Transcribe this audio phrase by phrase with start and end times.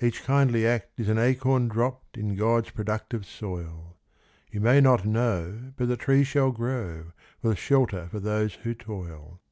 [0.00, 3.98] Each kindly act is an acorn dropped In God's productive soil.
[4.50, 9.42] You may not know, but the tree shall grow, With shelter for those who toil.